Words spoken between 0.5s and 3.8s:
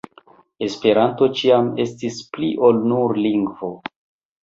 Esperanto ĉiam estis pli ol nur lingvo.